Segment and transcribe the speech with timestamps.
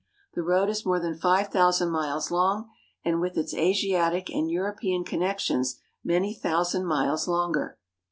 [0.33, 2.71] The road is more than five thousand miles long,
[3.05, 7.77] and with its Asiatic and European connections many thousand miles longer.